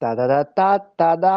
[0.00, 1.30] Та-да-да-та-та-дам!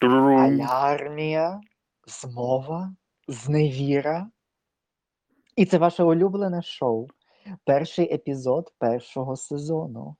[0.00, 1.60] Алярмія,
[2.06, 2.94] змова,
[3.28, 4.30] зневіра.
[5.56, 7.06] І це ваше улюблене шоу.
[7.64, 10.16] Перший епізод першого сезону.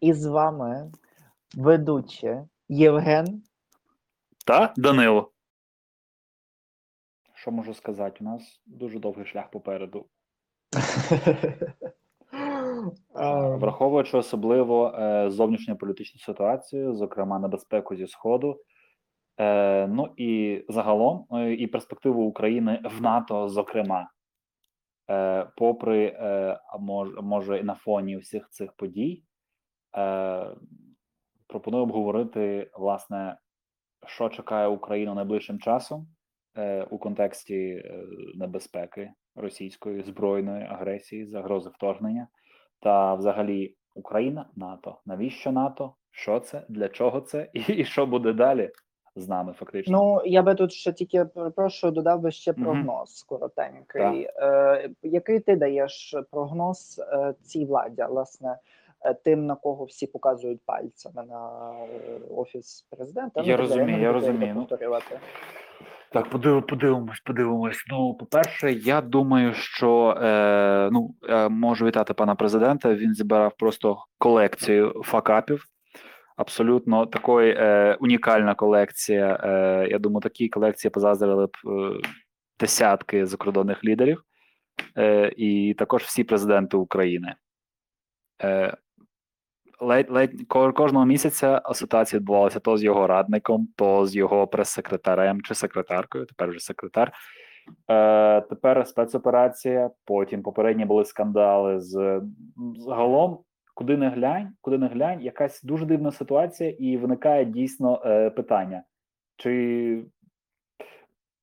[0.00, 0.92] І з вами
[1.54, 3.42] ведучі Євген.
[4.46, 5.32] Та Данило.
[7.34, 8.16] Що можу сказати?
[8.20, 10.06] У нас дуже довгий шлях попереду.
[13.18, 18.60] Ем, Враховуючи особливо е, зовнішньополітичну ситуацію, зокрема небезпеку зі Сходу,
[19.40, 24.10] е, ну і загалом, е, і перспективу України в НАТО, зокрема,
[25.10, 26.58] е, попри, е,
[27.22, 29.22] може, і на фоні всіх цих подій,
[29.96, 30.46] е,
[31.46, 33.36] пропоную обговорити, власне,
[34.06, 36.08] що чекає Україну найближчим часом
[36.56, 42.28] е, у контексті е, небезпеки російської збройної агресії, загрози вторгнення
[42.80, 44.98] та взагалі Україна, НАТО.
[45.06, 45.94] Навіщо НАТО?
[46.10, 46.62] Що це?
[46.68, 47.48] Для чого це?
[47.52, 48.70] І, і що буде далі
[49.16, 49.98] з нами, фактично?
[49.98, 54.28] Ну, я би тут ще тільки перепрошую, додав би ще прогноз коротенький.
[54.36, 58.56] Е, який ти даєш прогноз е, цій владі, власне,
[59.00, 63.40] е, тим, на кого всі показують пальцями на е, офіс президента?
[63.40, 64.66] Я так розумію, я розумію.
[66.12, 67.84] Так, подив, подивимось, подивимось.
[67.88, 72.94] Ну, по-перше, я думаю, що е, ну е, можу вітати пана президента.
[72.94, 75.64] Він зібрав просто колекцію факапів.
[76.36, 79.40] Абсолютно такої е, унікальна колекція.
[79.44, 82.00] Е, я думаю, такі колекції позаздрили б е,
[82.60, 84.22] десятки закордонних лідерів,
[84.96, 87.34] е, і також всі президенти України.
[88.42, 88.76] Е,
[89.80, 95.54] ледь, ледь кожного місяця ситуація відбувалася то з його радником, то з його прес-секретарем чи
[95.54, 97.12] секретаркою, тепер вже секретар.
[97.90, 102.22] Е, тепер спецоперація, потім попередні були скандали з
[102.76, 103.38] загалом.
[103.74, 108.82] Куди не глянь, куди не глянь, якась дуже дивна ситуація, і виникає дійсно е, питання:
[109.36, 110.04] чи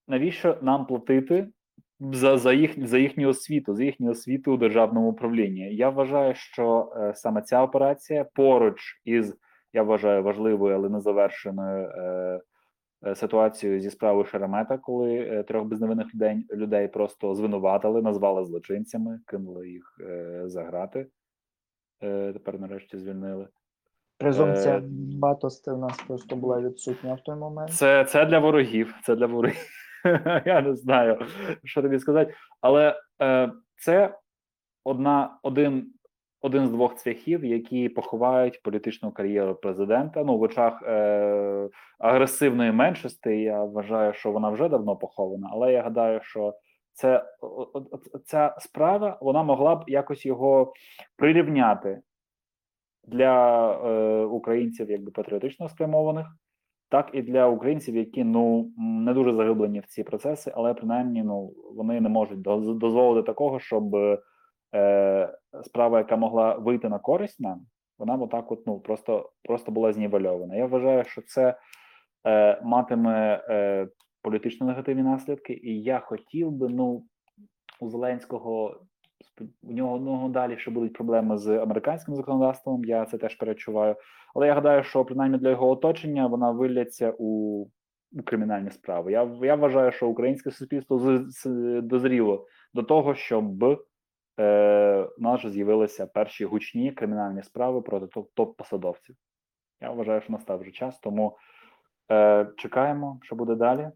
[0.08, 1.48] навіщо нам платити
[2.00, 5.76] за, за, їх, за їхню освіту, за їхню освіту у державному управлінні?
[5.76, 9.38] Я вважаю, що е, саме ця операція поруч із
[9.74, 12.42] я вважаю важливою, але незавершеною е,
[13.06, 19.20] е, ситуацією зі справою Шеремета, коли е, трьох безневинних людей, людей просто звинуватили, назвали злочинцями,
[19.28, 21.08] кинули їх е, за грати.
[22.04, 23.48] Е, тепер нарешті звільнили.
[24.18, 24.84] Презумпція Е,
[25.20, 27.74] батости в нас просто була відсутня в той момент.
[27.74, 28.96] Це, це для ворогів.
[29.04, 29.70] Це для ворогів.
[30.46, 31.20] Я не знаю,
[31.64, 32.34] що тобі сказати.
[32.62, 34.18] Але е, це
[34.84, 35.94] одна, один,
[36.42, 40.24] один з двох цвяхів, які поховають політичну кар'єру президента.
[40.24, 43.30] Ну, в очах е, агресивної меншості.
[43.30, 46.54] Я вважаю, що вона вже давно похована, але я гадаю, що
[46.94, 47.26] це
[48.26, 50.74] ця справа вона могла б якось його
[51.16, 52.02] прирівняти
[53.08, 56.28] для е, українців, якби патріотично спрямованих,
[56.90, 61.54] так і для українців, які ну не дуже заглиблені в ці процеси, але принаймні ну
[61.76, 63.96] вони не можуть доз- дозволити такого, щоб
[64.76, 67.66] е, справа, яка могла вийти на користь нам,
[67.98, 70.56] вона отак от ну просто просто була знівельована.
[70.56, 71.58] Я вважаю, що це
[72.28, 73.88] е, матиме е,
[74.22, 77.04] політично негативні наслідки, і я хотів би ну
[77.80, 78.82] у Зеленського
[79.64, 82.86] у нього, у нього далі ще будуть проблеми з американським законодавством.
[82.86, 83.96] Я це теж перечуваю.
[84.36, 87.62] Але я гадаю, що принаймні для його оточення вона вилляться у,
[88.14, 89.12] у кримінальні справи.
[89.12, 93.64] Я, я вважаю, що українське суспільство з, з- дозріло до того, щоб
[94.40, 99.16] е, у нас же з'явилися перші гучні кримінальні справи проти топ- топ-посадовців.
[99.82, 101.38] Я вважаю, що настав вже час, тому
[102.12, 103.90] е, чекаємо, що буде далі.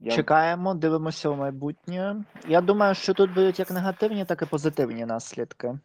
[0.00, 2.24] Я, Чекаємо, дивимося в майбутнє.
[2.48, 5.78] Я думаю, що тут будуть як негативні, так і позитивні наслідки.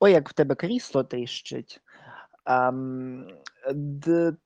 [0.00, 1.80] Ой, як в тебе крісло тріщить.
[2.46, 3.26] Ем,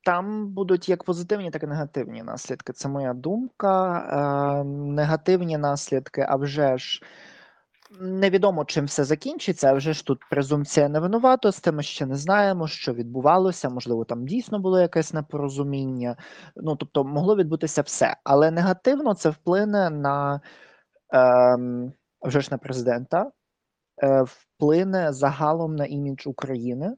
[0.05, 2.73] там будуть як позитивні, так і негативні наслідки.
[2.73, 4.07] Це моя думка.
[4.61, 7.03] Ем, негативні наслідки, а вже ж
[8.01, 12.93] невідомо, чим все закінчиться, а вже ж тут презумпція невинуватості, ми ще не знаємо, що
[12.93, 13.69] відбувалося.
[13.69, 16.17] Можливо, там дійсно було якесь непорозуміння.
[16.57, 18.17] Ну, тобто, могло відбутися все.
[18.25, 20.41] Але негативно це вплине на
[21.11, 23.31] ем, вже ж на президента,
[24.03, 26.97] е, вплине загалом на імідж України.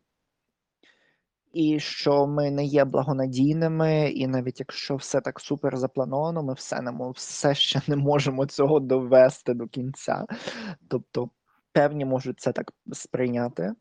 [1.55, 6.81] І що ми не є благонадійними, і навіть якщо все так супер заплановано, ми все
[6.81, 10.25] не все ще не можемо цього довести до кінця.
[10.89, 11.31] Тобто,
[11.73, 13.73] певні можуть це так сприйняти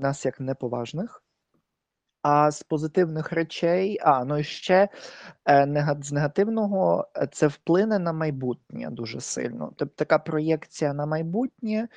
[0.00, 1.22] нас як неповажних.
[2.22, 4.88] А з позитивних речей, а ну і ще
[5.48, 9.72] е, з негативного е, це вплине на майбутнє дуже сильно.
[9.76, 11.88] Тобто така проєкція на майбутнє,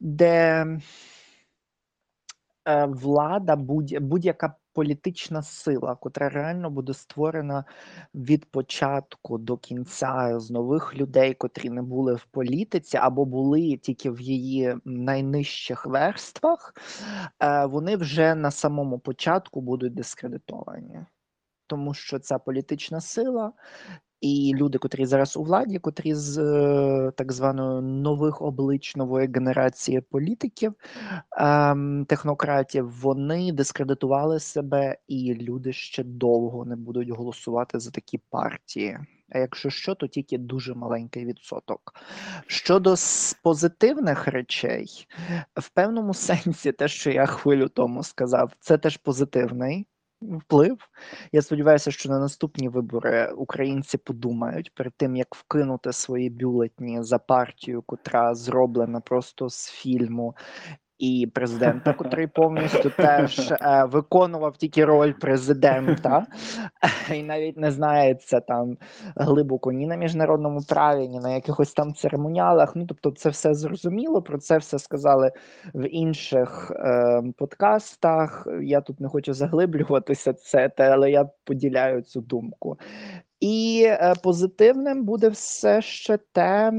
[0.00, 0.66] де
[2.86, 7.64] влада, будь, будь-яка політична сила, котра реально буде створена
[8.14, 14.10] від початку до кінця з нових людей, котрі не були в політиці або були тільки
[14.10, 16.74] в її найнижчих верствах,
[17.42, 21.00] е, вони вже на самому початку будуть дискредитовані.
[21.66, 23.52] Тому що ця політична сила
[24.20, 30.00] і люди, котрі зараз у владі, котрі з е, так званої нових облич нової генерації
[30.00, 30.74] політиків,
[31.36, 38.98] ем, технократів, вони дискредитували себе, і люди ще довго не будуть голосувати за такі партії.
[39.28, 41.94] А якщо що, то тільки дуже маленький відсоток.
[42.46, 42.94] Щодо
[43.42, 45.06] позитивних речей,
[45.56, 49.86] в певному сенсі, те, що я хвилю тому сказав, це теж позитивний
[50.32, 50.78] вплив.
[51.32, 57.18] Я сподіваюся, що на наступні вибори українці подумають перед тим, як вкинути свої бюлетні за
[57.18, 60.34] партію, котра зроблена просто з фільму.
[60.98, 66.26] І президента, котрий повністю теж е, виконував тільки роль президента,
[67.14, 68.76] і навіть не знається там
[69.16, 72.76] глибоко ні на міжнародному праві, ні на якихось там церемоніалах.
[72.76, 74.22] Ну тобто, це все зрозуміло.
[74.22, 75.32] Про це все сказали
[75.74, 78.48] в інших е, подкастах.
[78.62, 82.78] Я тут не хочу заглиблюватися це, те, але я поділяю цю думку.
[83.40, 86.72] І е, позитивним буде все ще те,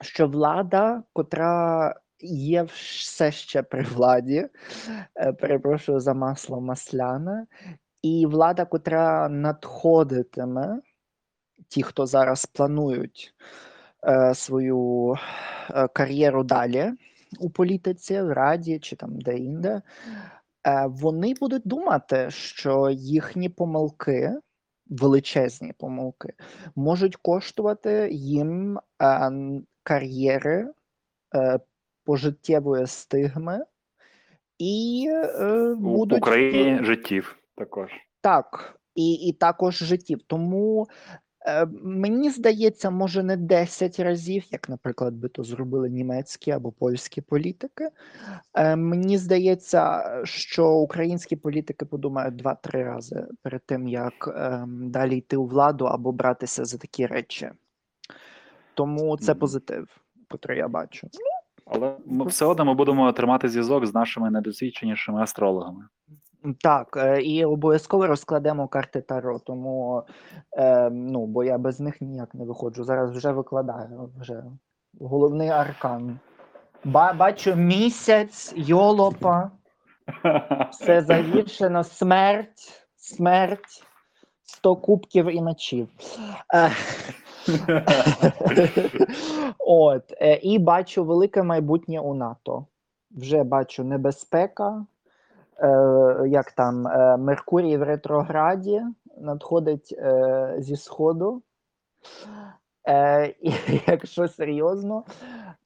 [0.00, 4.48] що влада, котра є все ще при владі,
[5.16, 7.46] е, перепрошую за масло масляне,
[8.02, 10.80] і влада, котра надходитиме,
[11.68, 13.34] ті, хто зараз планують
[14.06, 15.14] е, свою
[15.70, 16.92] е, кар'єру далі
[17.38, 19.82] у політиці, в раді чи там де-інде,
[20.66, 24.32] е, вони будуть думати, що їхні помилки,
[24.86, 26.32] величезні помилки,
[26.76, 29.30] можуть коштувати їм е,
[29.82, 30.72] кар'єри,
[31.34, 31.58] е,
[32.08, 33.64] пожиттєвої стигми,
[34.58, 37.90] і е, будуть Україні життів також.
[38.20, 40.22] так, і, і також життів.
[40.26, 40.88] Тому
[41.46, 47.20] е, мені здається, може не 10 разів, як, наприклад, би то зробили німецькі або польські
[47.20, 47.88] політики.
[48.54, 55.36] Е, мені здається, що українські політики подумають 2-3 рази перед тим, як е, далі йти
[55.36, 57.50] у владу або братися за такі речі.
[58.74, 61.08] Тому це позитив, котрий я бачу.
[61.72, 65.84] Але ми все одно ми будемо тримати зв'язок з нашими недосвідченішими астрологами.
[66.60, 70.02] Так, е, і обов'язково розкладемо карти Таро, тому
[70.56, 72.84] е, ну, бо я без них ніяк не виходжу.
[72.84, 74.44] Зараз вже викладаю вже
[75.00, 76.18] головний аркан.
[76.84, 79.50] Ба- бачу місяць, йолопа,
[80.70, 83.84] все загіршено, смерть, смерть,
[84.44, 85.88] сто кубків і мечів.
[86.54, 86.70] Е,
[89.58, 92.66] От, е, і бачу велике майбутнє у НАТО.
[93.10, 94.86] Вже бачу небезпека.
[95.60, 98.82] Е, як там е, Меркурій в ретрограді
[99.20, 101.42] надходить е, зі сходу.
[102.88, 103.52] Е, і
[103.86, 105.04] якщо серйозно,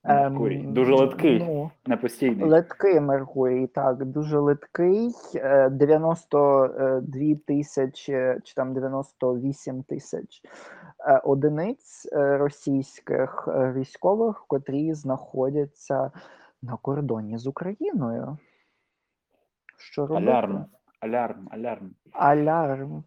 [0.05, 1.39] ем, Меркурій дуже литкий.
[1.39, 2.49] Ну, Не постійний.
[2.49, 5.11] Литкий Меркурій, так, дуже литкий.
[5.35, 10.43] Е, 92 тисячі чи там 98 тисяч
[11.25, 16.11] одиниць е, російських е, військових, котрі знаходяться
[16.63, 18.39] на кордоні з Україною.
[19.79, 20.31] Що робити?
[20.31, 20.67] Алярм,
[21.01, 21.95] алярм, алярм.
[22.13, 23.05] Алярм.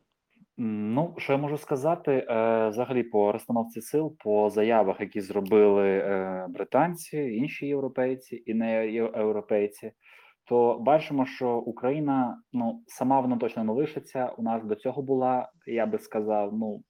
[0.58, 6.46] Ну, що я можу сказати, е, взагалі по розстановці сил, по заявах, які зробили е,
[6.50, 9.92] британці, інші європейці і не європейці,
[10.46, 14.34] то бачимо, що Україна ну сама вона точно не лишиться.
[14.38, 16.82] У нас до цього була, я би сказав, ну е,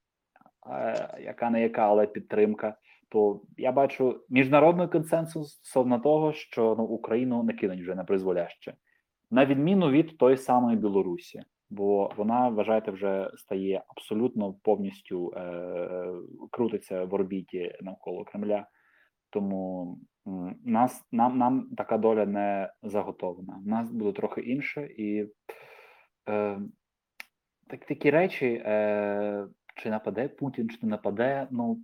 [1.19, 2.77] яка не яка, але підтримка.
[3.09, 8.73] То я бачу міжнародний консенсус стосовно того, що ну Україну не кинуть вже на призволяще,
[9.31, 16.13] на відміну від тої самої Білорусі бо вона, вважаєте, вже стає абсолютно повністю е,
[16.51, 18.67] крутиться в орбіті навколо Кремля.
[19.29, 19.97] Тому
[20.65, 23.61] нас нам, нам така доля не заготовлена.
[23.65, 25.27] У нас буде трохи інше, і
[26.29, 26.59] е,
[27.67, 31.47] так, такі речі, е, чи нападе Путін, чи не нападе.
[31.51, 31.79] Ну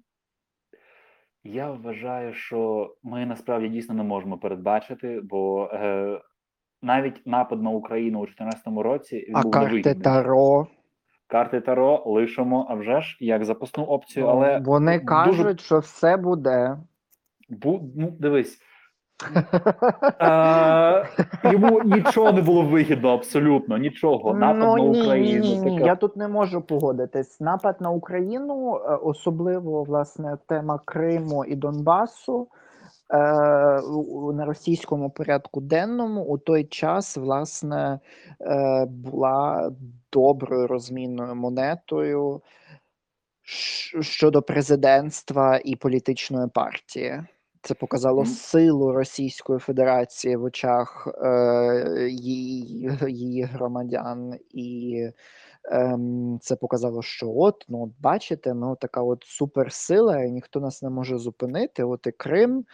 [1.43, 6.21] я вважаю, що ми насправді дійсно не можемо передбачити, бо е,
[6.81, 9.95] навіть напад на Україну у 2014 році він А був карти.
[9.95, 10.67] Таро.
[11.27, 16.17] Карти Таро лишимо, а вже ж як запасну опцію, але Вони дуже кажуть, що все
[16.17, 16.77] буде.
[17.49, 18.59] бу, ну дивись.
[20.21, 21.05] Е,
[21.51, 24.33] йому нічого не було вигідно, абсолютно нічого.
[24.33, 25.45] Напад ну, на ні, Україну.
[25.45, 25.77] Ні, ні, ні.
[25.77, 27.39] таке- Я тут не можу погодитись.
[27.39, 32.47] Напад на Україну, е, особливо власне тема Криму і Донбасу.
[33.13, 33.17] е,
[34.33, 37.99] на російському порядку денному у той час, власне,
[38.41, 39.71] е, була
[40.13, 42.41] доброю розмінною монетою
[44.01, 47.23] щодо президентства і політичної партії.
[47.63, 54.95] Це показало силу Російської Федерації в очах е, її, її громадян, і
[55.71, 60.81] ем, це показало, що от, ну, от бачите, ми така от суперсила, і ніхто нас
[60.81, 61.83] не може зупинити.
[61.83, 62.65] От і Крим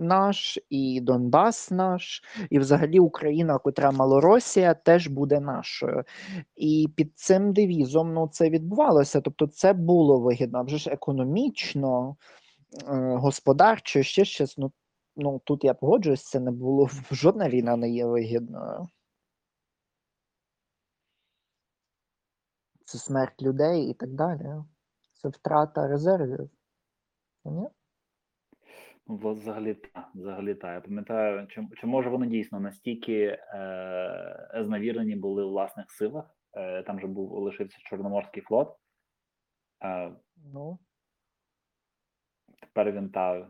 [0.00, 6.04] наш, і Донбас наш, і взагалі Україна, котра Малоросія, теж буде нашою.
[6.56, 9.20] І під цим девізом ну, це відбувалося.
[9.20, 12.16] Тобто, це було вигідно, вже ж економічно,
[12.72, 14.58] е, господарчо, ще щось.
[14.58, 14.72] Ну,
[15.16, 18.88] ну тут я погоджуюсь, це не було жодна війна не є вигідною.
[22.84, 24.64] Це смерть людей і так далі.
[25.12, 26.50] Це втрата резервів.
[27.44, 27.68] Ні?
[29.06, 30.74] Ну, взагалі та, взагалі та.
[30.74, 36.36] Я пам'ятаю, чи, чи може вони дійсно настільки е, зневірені були у власних силах?
[36.54, 38.76] Е, там же був лишився Чорноморський флот.
[39.84, 40.12] Е,
[40.52, 40.78] Ну,
[42.60, 43.48] тепер він та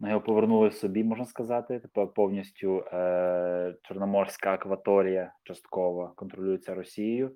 [0.00, 1.80] на його повернули собі, можна сказати.
[1.80, 7.34] Тепер повністю е, Чорноморська акваторія частково контролюється Росією.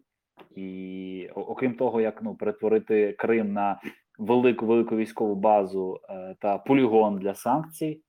[0.56, 3.80] І окрім того, як ну перетворити Крим на
[4.18, 8.02] велику велику військову базу е, та полігон для санкцій,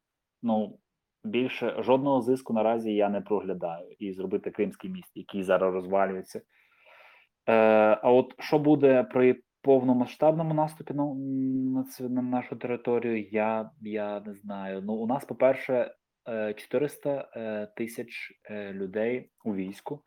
[0.44, 0.80] ну
[1.24, 6.42] більше жодного зиску наразі я не проглядаю і зробити Кримський міст, який зараз розвалюється.
[7.50, 7.54] Е,
[8.02, 14.34] а от що буде при повномасштабному наступі на, на, на нашу територію, я, я не
[14.34, 14.82] знаю.
[14.82, 15.96] Ну, у нас, по-перше,
[16.28, 20.04] е, 400 е, тисяч е, людей у війську.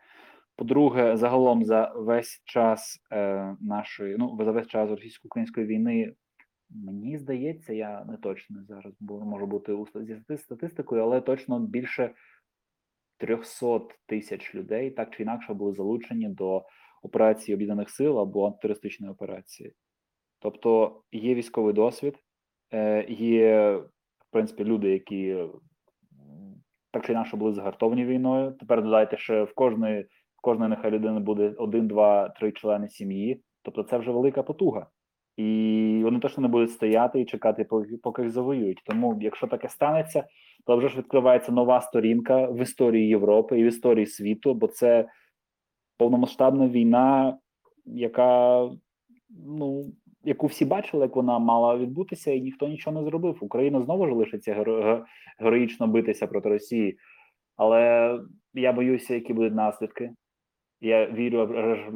[0.56, 6.14] По-друге, загалом за весь час е, нашої, ну за весь час російсько-української війни,
[6.70, 12.14] мені здається, я не точно зараз можу бути у зі статистикою, але точно більше
[13.18, 16.64] 300 тисяч людей так чи інакше були залучені до
[17.02, 19.72] операції об'єднаних сил або антитерористичної операції.
[20.38, 22.14] Тобто є військовий досвід,
[22.72, 23.76] е, є
[24.18, 25.36] в принципі люди, які
[26.90, 28.52] так чи інакше були загартовані війною.
[28.60, 30.02] Тепер додайте, що в кожної
[30.36, 33.42] в кожної нехай людини буде один, два, три члени сім'ї.
[33.62, 34.86] Тобто це вже велика потуга.
[35.36, 38.82] І вони точно не будуть стояти і чекати, поки, поки їх завоюють.
[38.86, 40.24] Тому, якщо таке станеться,
[40.66, 45.08] то вже ж відкривається нова сторінка в історії Європи і в історії світу, бо це
[45.98, 47.38] повномасштабна війна,
[47.84, 48.60] яка
[49.46, 49.84] ну
[50.26, 53.38] яку всі бачили, як вона мала відбутися, і ніхто нічого не зробив.
[53.40, 55.04] Україна знову ж лишиться геро-
[55.38, 56.98] героїчно битися проти Росії,
[57.56, 58.12] але
[58.54, 60.10] я боюся, які будуть наслідки.
[60.80, 61.48] Я вірю,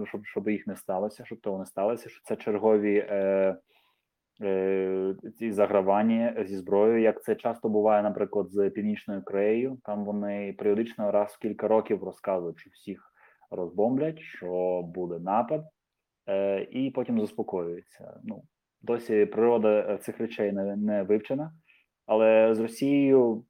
[0.09, 3.57] щоб, щоб їх не сталося, щоб того не сталося, що це чергові е,
[4.43, 9.79] е, ці загравання зі зброєю, як це часто буває, наприклад, з Північною Кореєю.
[9.85, 13.10] Там вони періодично раз в кілька років розказують, що всіх
[13.51, 15.65] розбомблять, що буде напад,
[16.29, 18.21] е, і потім заспокоюються.
[18.25, 18.43] Ну,
[18.83, 21.53] досі природа е, цих речей не, не вивчена,
[22.07, 23.45] але з Росією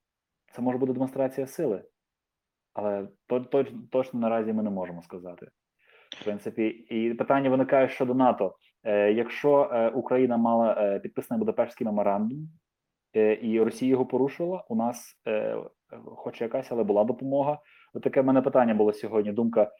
[0.52, 1.84] це може бути демонстрація сили.
[2.72, 5.48] Але то, то, точно наразі ми не можемо сказати.
[6.20, 8.56] В принципі, і питання виникає щодо НАТО.
[8.84, 12.48] Е, якщо е, Україна мала е, підписаний Будапештський меморандум,
[13.16, 15.56] е, і Росія його порушила, у нас, е,
[16.04, 17.58] хоч якась, але була допомога.
[17.94, 19.32] От таке в мене питання було сьогодні.
[19.32, 19.70] Думка: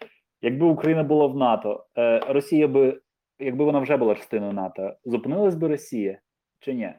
[0.42, 3.00] якби Україна була в НАТО, е, Росія би,
[3.38, 6.18] якби вона вже була частиною НАТО, зупинилась би Росія
[6.60, 6.94] чи ні?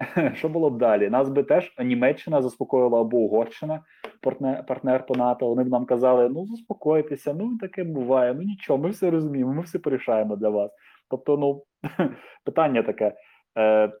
[0.34, 1.10] Що було б далі?
[1.10, 3.82] Нас би теж Німеччина заспокоїла або Угорщина,
[4.22, 5.48] партнер, партнер по НАТО.
[5.48, 9.62] Вони б нам казали: ну заспокойтеся, ну таке буває, ну нічого, ми все розуміємо, ми
[9.62, 10.70] все порішаємо для вас.
[11.10, 11.62] Тобто, ну
[12.44, 13.14] питання таке.
[13.58, 13.92] Е,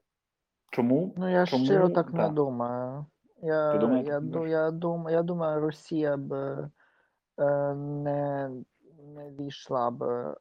[0.72, 1.14] Чому?
[1.16, 1.64] Ну, я Чому?
[1.64, 3.06] щиро так не думаю.
[3.42, 8.50] Я, думаєш, я, так я, думаю, я думаю, Росія б е, не,
[9.14, 10.34] не війшла б е,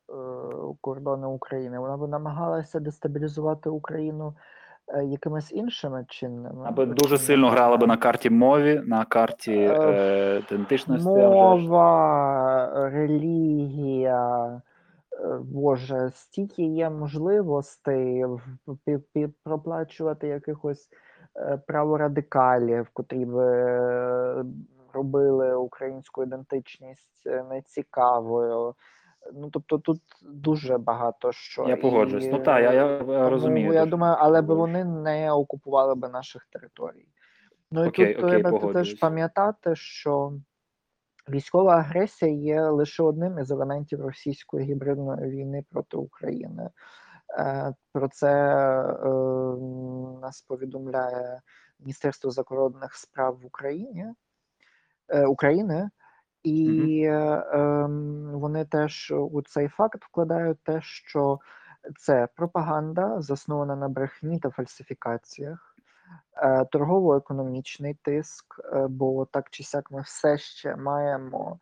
[0.64, 1.80] у кордони України.
[1.80, 4.34] Вона б намагалася дестабілізувати Україну
[4.88, 6.66] е, якимись іншими чинними.
[6.68, 11.10] Аби дуже сильно грали би на карті мові, на карті Е, ідентичності.
[11.10, 14.62] Мова, релігія,
[15.42, 18.26] Боже, стільки є можливостей
[19.44, 20.90] проплачувати якихось
[21.68, 24.46] праворадикалів, котрі б е,
[24.94, 28.76] робили українську ідентичність е, нецікавою.
[29.34, 31.68] Ну, тобто тут дуже багато що.
[31.68, 32.26] Я погоджуюсь.
[32.26, 33.74] І, Ну так, я, я, е, тому розумію.
[33.74, 37.08] Я думаю, але б вони не окупували би наших територій.
[37.72, 40.34] Ну і Окей, тут окей, треба теж пам'ятати, що
[41.30, 46.70] військова агресія є лише одним із елементів російської гібридної війни проти України.
[47.38, 49.10] Е, Про це е,
[50.22, 51.42] нас повідомляє
[51.80, 54.06] Міністерство закордонних справ в Україні
[55.08, 55.90] е, України,
[56.44, 61.40] і ем, вони теж у цей факт вкладають те, що
[62.00, 65.76] це пропаганда, заснована на брехні та фальсифікаціях,
[66.72, 68.46] торгово-економічний тиск,
[68.90, 71.60] бо так чи сяк ми все ще маємо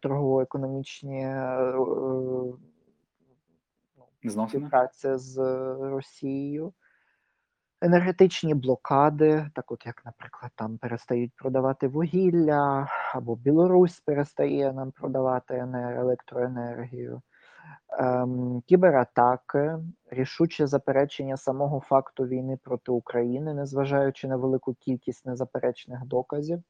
[0.00, 1.26] торгово-економічні
[4.48, 5.38] Співпраця з
[5.80, 6.72] Росією.
[7.82, 15.54] Енергетичні блокади, так от як, наприклад, там перестають продавати вугілля, або Білорусь перестає нам продавати
[15.54, 17.22] ене- електроенергію,
[17.98, 19.78] ем, кібератаки,
[20.10, 26.62] рішуче заперечення самого факту війни проти України, незважаючи на велику кількість незаперечних доказів.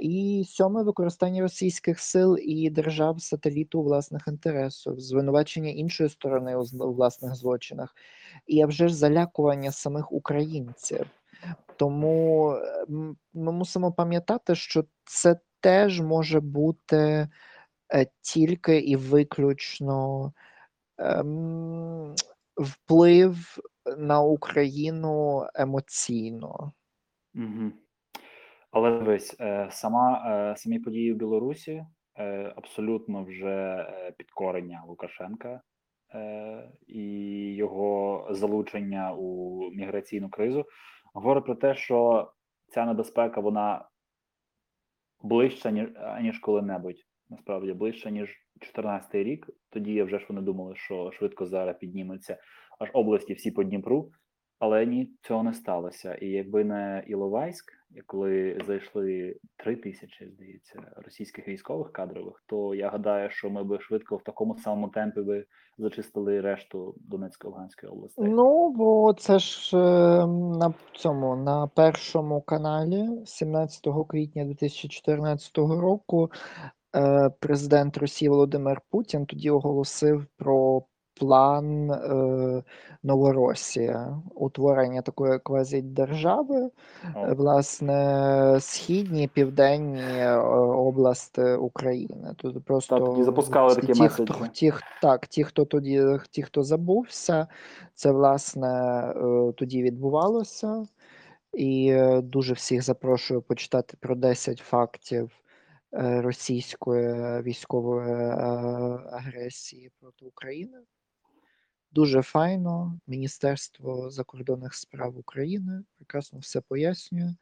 [0.00, 6.92] І сьоме використання російських сил і держав сателіту у власних інтересах, звинувачення іншої сторони у
[6.92, 7.94] власних злочинах,
[8.46, 11.06] і а вже ж залякування самих українців.
[11.76, 12.84] Тому е,
[13.34, 17.28] ми мусимо пам'ятати, що це теж може бути
[17.94, 20.32] е, тільки і виключно
[20.98, 22.14] ем,
[22.56, 23.58] вплив
[23.98, 26.72] на Україну емоційно.
[27.34, 27.72] Угу.
[28.70, 31.86] Але дивись, е, сама, е, самі події в Білорусі
[32.18, 33.86] е, абсолютно вже
[34.18, 35.60] підкорення Лукашенка
[36.86, 37.04] і
[37.54, 40.64] його залучення у міграційну кризу
[41.14, 42.30] говорить про те, що
[42.68, 43.88] ця небезпека вона
[45.22, 45.88] ближча, ніж,
[46.22, 47.06] ніж коли-небудь.
[47.28, 49.50] Насправді ближче, ніж 14 рік.
[49.70, 52.38] Тоді вже ж вони думали, що швидко зараз підніметься
[52.78, 54.10] аж області всі по Дніпру.
[54.60, 56.14] Але ні, цього не сталося.
[56.14, 57.72] І якби не Іловайськ,
[58.06, 64.16] коли зайшли три тисячі, здається, російських військових кадрових, то я гадаю, що ми би швидко
[64.16, 65.44] в такому самому темпі би
[65.78, 68.24] зачистили решту Донецької Луганської областей.
[68.28, 76.30] Ну, бо це ж е, на цьому на першому каналі 17 квітня 2014 року
[76.96, 80.82] е, президент Росії Володимир Путін тоді оголосив про
[81.20, 82.62] план е,
[83.02, 86.70] Новоросія, утворення такої квазідержави,
[87.14, 92.34] О, е, власне, східні, південні е, області України.
[92.36, 96.62] Тут просто Та, тоді запускали такі ті, хто, ті, так, ті, хто тоді, ті, хто
[96.62, 97.46] забувся,
[97.94, 98.68] це власне
[99.16, 100.84] е, тоді відбувалося.
[101.52, 105.30] І е, дуже всіх запрошую почитати про 10 фактів
[105.94, 108.34] е, російської військової е,
[109.12, 110.78] агресії проти України.
[111.92, 112.98] Дуже файно.
[113.06, 117.34] Міністерство закордонних справ України прекрасно все пояснює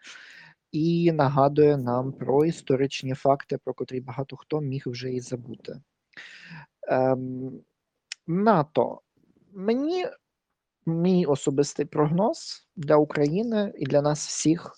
[0.73, 5.81] і нагадує нам про історичні факти, про котрі багато хто міг вже і забути.
[6.83, 7.61] Ем,
[8.27, 9.01] НАТО.
[9.53, 10.07] Мені
[10.87, 14.73] мій особистий прогноз для України і для нас всіх.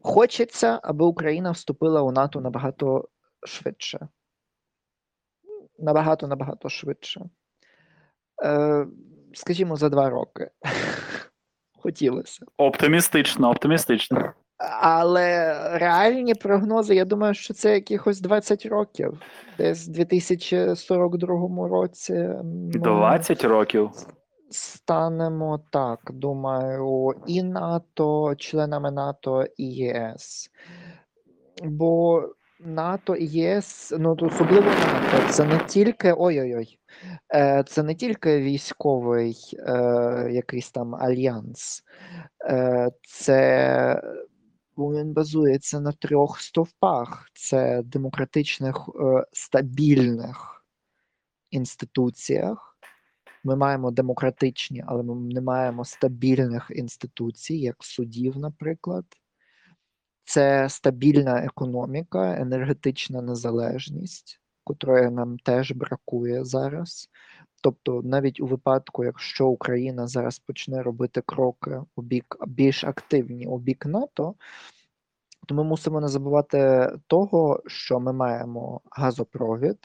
[0.00, 3.08] Хочеться, аби Україна вступила у НАТО набагато
[3.46, 4.08] швидше.
[5.78, 7.30] Набагато набагато швидше.
[8.42, 8.86] Е,
[9.32, 10.50] скажімо, за два роки.
[11.82, 12.44] Хотілося.
[12.56, 14.32] Оптимістично, оптимістично.
[14.80, 19.20] Але реальні прогнози, я думаю, що це якихось 20 років.
[19.58, 22.12] Десь в 2042 році.
[22.44, 23.90] ми 20 років.
[24.50, 30.50] станемо так, думаю, і НАТО, членами НАТО і ЄС.
[31.64, 32.22] Бо
[32.64, 36.78] НАТО і ЄС, ну особливо НАТО, це не тільки ой-ой-ой,
[37.34, 41.82] е, це не тільки військовий е, якийсь там альянс,
[42.50, 44.02] е, це
[44.78, 50.64] він базується на трьох стовпах: це демократичних е, стабільних
[51.50, 52.78] інституціях.
[53.44, 59.04] Ми маємо демократичні, але ми не маємо стабільних інституцій, як судів, наприклад.
[60.24, 67.08] Це стабільна економіка, енергетична незалежність, котрої нам теж бракує зараз.
[67.62, 73.58] Тобто, навіть у випадку, якщо Україна зараз почне робити кроки у бік більш активні у
[73.58, 74.34] бік НАТО,
[75.46, 79.78] то ми мусимо не забувати того, що ми маємо газопровід,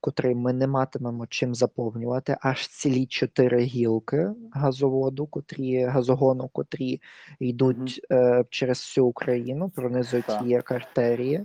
[0.00, 7.00] котрий ми не матимемо чим заповнювати, аж цілі чотири гілки газоводу, котрі газогону, котрі
[7.40, 10.42] йдуть е, через всю Україну, пронизують Так.
[10.42, 11.44] її артерії.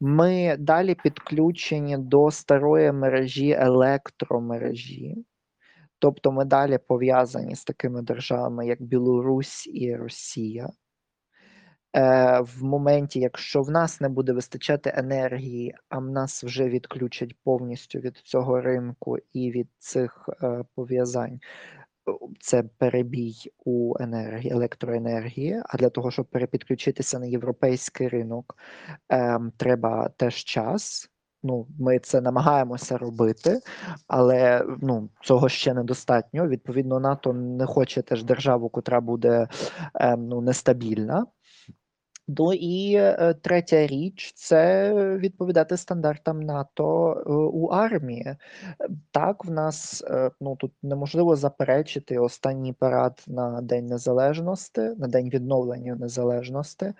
[0.00, 5.24] Ми далі підключені до старої мережі електромережі.
[5.98, 10.70] Тобто ми далі пов'язані з такими державами, як Білорусь і Росія.
[11.96, 17.36] Е, в моменті, якщо в нас не буде вистачати енергії, а в нас вже відключать
[17.44, 21.40] повністю від цього ринку і від цих е, пов'язань,
[22.40, 28.56] це перебій у енергії, електроенергії, а для того, щоб перепідключитися на європейський ринок,
[29.08, 31.10] ем, треба теж час.
[31.42, 33.60] Ну, ми це намагаємося робити,
[34.06, 36.48] але ну, цього ще недостатньо.
[36.48, 39.48] Відповідно, НАТО не хоче теж державу, котра буде
[39.94, 41.26] ем, ну, нестабільна.
[42.28, 48.36] Ну і е, третя річ це відповідати стандартам НАТО е, у армії.
[49.10, 55.28] Так, в нас е, ну тут неможливо заперечити останній парад на День Незалежності, на День
[55.28, 56.92] відновлення незалежності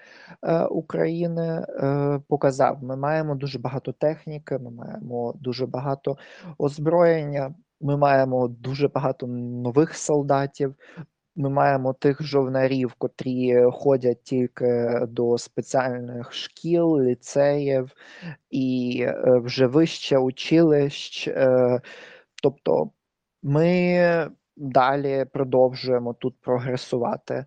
[0.70, 1.66] України
[2.28, 2.84] показав.
[2.84, 6.16] Ми маємо дуже багато техніки, ми маємо дуже багато
[6.58, 10.74] озброєння, ми маємо дуже багато нових солдатів.
[11.38, 17.92] Ми маємо тих жовнарів, котрі ходять тільки до спеціальних шкіл, ліцеїв
[18.50, 21.28] і е, вже вище училищ.
[21.28, 21.80] Е,
[22.42, 22.90] тобто
[23.42, 27.44] ми далі продовжуємо тут прогресувати.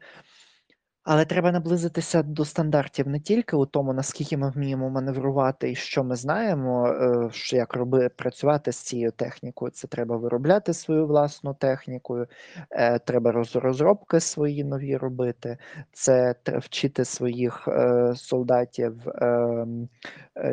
[1.04, 6.04] Але треба наблизитися до стандартів не тільки у тому, наскільки ми вміємо маневрувати і що
[6.04, 9.72] ми знаємо, е, що як роби працювати з цією технікою.
[9.72, 12.26] Це треба виробляти свою власну техніку,
[12.72, 15.58] е, треба розробки свої нові робити,
[15.92, 19.90] це вчити своїх е, солдатів ем,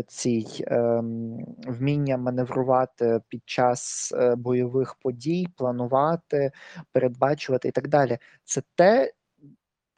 [0.06, 6.50] цій ем, вміння маневрувати під час бойових подій, планувати,
[6.92, 8.18] передбачувати і так далі.
[8.44, 9.12] Це те,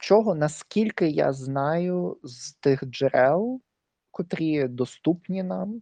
[0.01, 3.61] чого, наскільки я знаю, з тих джерел,
[4.11, 5.81] котрі доступні нам,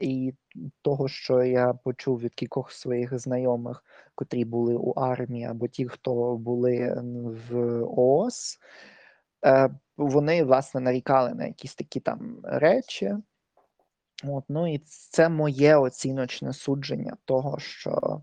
[0.00, 0.34] і
[0.82, 6.36] того, що я почув від кількох своїх знайомих, котрі були у армії, або ті, хто
[6.36, 7.02] були
[7.50, 8.58] в ООС,
[9.44, 13.14] е, вони власне нарікали на якісь такі там речі.
[14.24, 18.22] От, ну і це моє оціночне судження того, що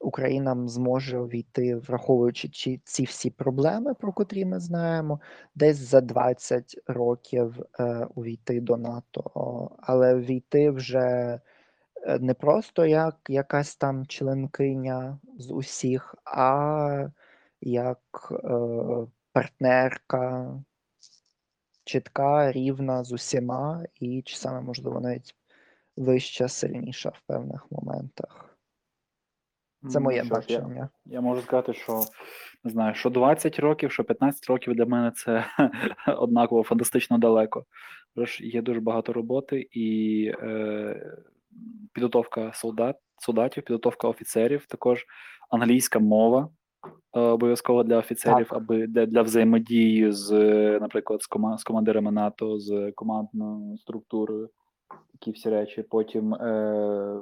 [0.00, 5.20] Україна зможе увійти, враховуючи чи- ці всі проблеми, про котрі ми знаємо,
[5.54, 9.30] десь за 20 років е, увійти до НАТО,
[9.80, 11.40] але війти вже
[12.06, 17.08] е, не просто як якась там членкиня з усіх, а
[17.60, 18.00] як
[18.44, 18.48] е,
[19.32, 20.54] партнерка,
[21.84, 25.34] чітка, рівна з усіма, і чи саме можливо навіть
[25.96, 28.49] вища, сильніша в певних моментах.
[29.88, 32.00] Це моє що ж, я- Я можу сказати, що
[32.64, 35.44] не знаю, що 20 років, що 15 років для мене це
[36.18, 37.64] однаково фантастично далеко.
[38.14, 41.16] Тож є дуже багато роботи і е,
[41.92, 45.04] підготовка солдат, солдатів, підготовка офіцерів, також
[45.50, 46.48] англійська мова
[47.16, 48.56] е, обов'язково для офіцерів, Так.
[48.56, 50.30] аби для, для взаємодії з,
[50.80, 54.50] наприклад, з, кома, з командирами НАТО, з командною структурою,
[55.12, 55.82] такі всі речі.
[55.82, 57.20] Потім е,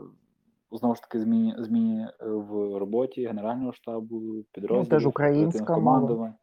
[0.73, 6.35] знову ж таки зміни, зміни е, в роботі Генерального штабу, підрозділів, українська оперативних мова.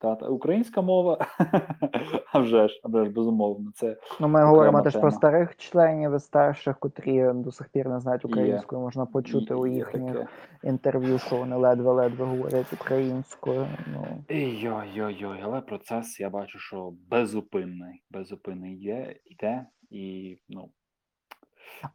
[0.00, 1.26] Та, та українська мова,
[2.32, 3.70] а вже ж, а вже ж безумовно.
[3.74, 8.00] Це Ну, ми говоримо теж про старих членів і старших, котрі до сих пір не
[8.00, 8.30] знають Є.
[8.30, 8.80] українською.
[8.82, 10.26] Можна почути у їхніх таке.
[10.64, 13.66] інтерв'ю, що вони ледве-ледве говорять українською.
[13.92, 18.02] Ну Йой-йой-йой, але процес я бачу, що безупинний.
[18.10, 20.68] Безупинний є, йде, і ну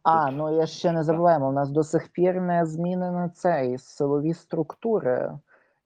[0.02, 1.48] а ну я ще не забуваємо.
[1.48, 5.32] У нас до сих пір не змінено цей силові структури.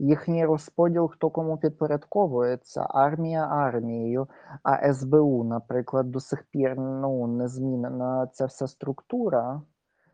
[0.00, 4.28] Їхній розподіл, хто кому підпорядковується, армія армією,
[4.62, 9.62] а СБУ, наприклад, до сих пір ну не змінена ця вся структура,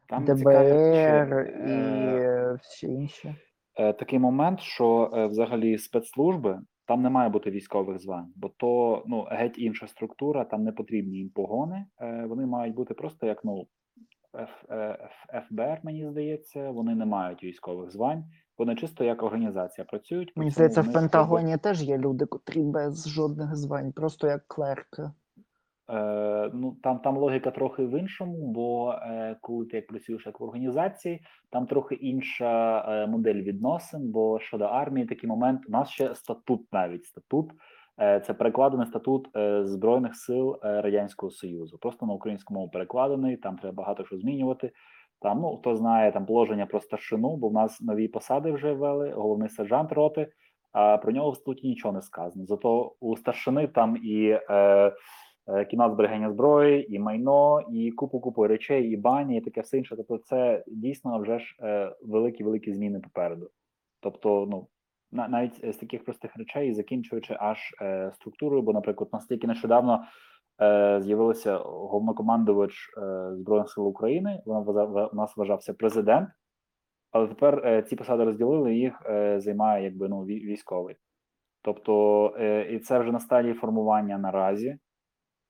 [0.08, 3.36] там цікаві ДБР ще, і е, всі інші.
[3.76, 9.02] е, такий момент, що е, взагалі спецслужби там не має бути військових звань, бо то
[9.06, 11.86] ну геть інша структура, там не потрібні їм погони.
[12.00, 13.66] Е, вони мають бути просто як ну
[14.36, 18.24] Ф, е, Ф- ФБР, мені здається, вони не мають військових звань.
[18.58, 20.32] Вони чисто як організація працюють.
[20.36, 25.02] Мені здається, в Пентагоні теж є люди, котрі без жодних звань, просто як клерки.
[25.90, 30.40] Е, ну там, там логіка трохи в іншому, бо е, коли ти як працюєш як
[30.40, 31.20] в організації,
[31.50, 34.10] там трохи інша е, модель відносин.
[34.10, 37.50] Бо щодо армії, такий момент у нас ще статут, навіть статут.
[38.00, 41.78] Е, це перекладений статут е, збройних сил радянського союзу.
[41.78, 43.36] Просто на українську мову перекладений.
[43.36, 44.72] Там треба багато що змінювати.
[45.20, 49.10] Там, ну хто знає там положення про старшину, бо в нас нові посади вже ввели,
[49.10, 50.28] головний сержант роти.
[50.72, 52.46] А про нього в статуті нічого не сказано.
[52.46, 54.92] Зато у старшини там і е,
[55.70, 59.96] кімнат зберігання зброї, і майно, і купу купу речей, і бані, і таке все інше.
[59.96, 63.50] Тобто, це дійсно вже ж е, великі великі зміни попереду.
[64.00, 64.66] Тобто, ну
[65.28, 70.04] навіть з таких простих речей, закінчуючи аж е, структурою, бо, наприклад, настільки нещодавно
[70.62, 74.42] е, з'явився головнокомандувач е, збройних сил України.
[74.46, 76.28] Вона у нас вважався президент.
[77.12, 80.96] але тепер е, ці посади розділили, їх е, займає якби ну вій- військовий.
[81.62, 84.78] Тобто, е, і це вже на стадії формування наразі.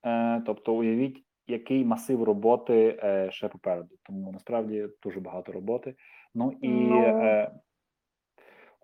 [0.05, 3.89] Е, тобто, уявіть, який масив роботи е, ще попереду.
[4.03, 5.95] Тому насправді дуже багато роботи.
[6.35, 7.05] Ну і Ну.
[7.05, 7.51] е,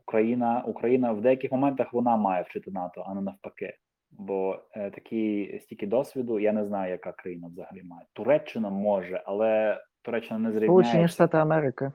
[0.06, 3.74] Україна, Україна в деяких моментах вона має вчити НАТО, а не навпаки.
[4.10, 8.06] Бо е, такі стільки досвіду, я не знаю, яка країна взагалі має.
[8.12, 11.08] Туреччина може, але Туреччина не Сполучені.
[11.08, 11.92] Штати Америки.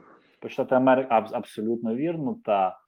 [0.48, 2.80] Штати Америки аб- абсолютно вірно, та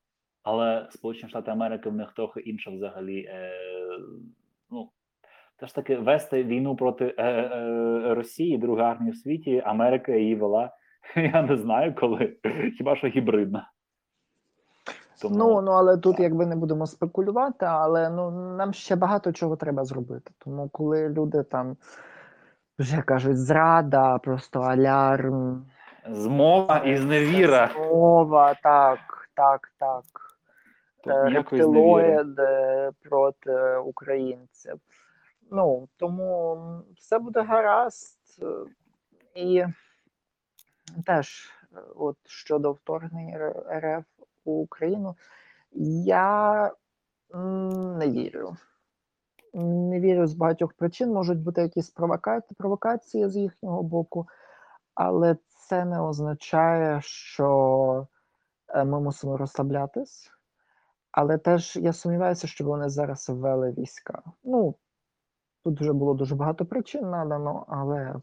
[0.43, 3.19] але Сполучені Штати Америки в них трохи інша взагалі.
[3.29, 3.51] Е,
[4.71, 4.89] ну
[5.59, 9.63] теж таки вести війну проти е, е, Росії, друга армія в світі.
[9.65, 10.71] Америка її вела.
[11.15, 12.37] Я не знаю коли,
[12.77, 13.71] хіба що гібридна.
[15.21, 19.55] Тому Ну, ну але тут якби не будемо спекулювати, але ну нам ще багато чого
[19.55, 20.31] треба зробити.
[20.37, 21.77] Тому коли люди там
[22.79, 25.65] вже кажуть зрада, просто алярм,
[26.09, 27.69] змова і зневіра.
[27.77, 28.99] мова, так,
[29.35, 30.03] так, так.
[31.07, 34.73] Е, рептилоїди проти українців.
[35.51, 36.57] Ну тому
[36.97, 38.19] все буде гаразд.
[38.41, 38.65] Е,
[39.35, 39.65] І
[41.05, 44.05] теж, е, от щодо вторгнення РФ
[44.45, 45.15] у Україну,
[46.05, 46.71] я
[47.33, 48.57] не вірю.
[49.53, 51.13] Не вірю з багатьох причин.
[51.13, 52.41] Можуть бути якісь провока...
[52.57, 54.27] провокації з їхнього боку,
[54.95, 58.07] але це не означає, що
[58.67, 60.31] е, ми мусимо розслаблятись.
[61.11, 64.21] Але теж я сумніваюся, що вони зараз ввели війська.
[64.43, 64.75] Ну,
[65.67, 68.15] тут вже було дуже багато причин надано, але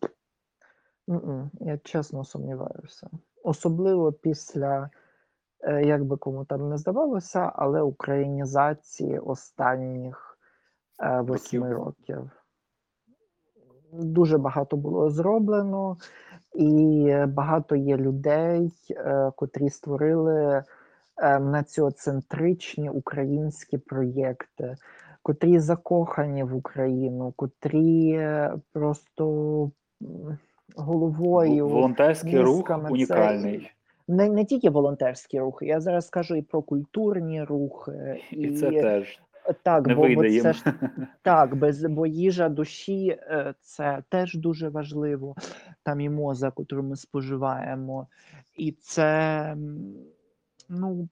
[1.60, 3.08] я чесно сумніваюся.
[3.42, 4.90] Особливо після,
[5.60, 10.38] е, як би кому там не здавалося, але українізації останніх
[11.02, 12.30] е, восьми Років.
[13.92, 15.96] Дуже багато було зроблено,
[16.54, 20.64] і багато є людей, е, котрі створили
[21.16, 24.76] е, націоцентричні українські проєкти,
[25.24, 29.24] котрі закохані в Україну, котрі е, просто
[30.76, 31.68] головою.
[31.68, 33.70] Волонтерський рух мізками, це.
[34.08, 38.70] Не, не тільки волонтерські рухи, я зараз кажу і про культурні рухи, і, І це
[38.70, 39.20] теж
[39.62, 40.64] так, не бо, бо це ж
[41.22, 45.34] так, без бо їжа душі е, це теж дуже важливо.
[45.82, 48.08] Там і моза, яку ми споживаємо,
[48.56, 49.56] і це
[50.68, 51.08] ну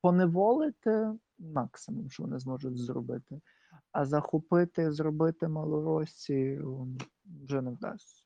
[0.00, 3.40] поневолити максимум, що вони зможуть зробити.
[3.92, 6.88] А захопити, зробити Малоросію
[7.44, 8.24] вже не вдасться.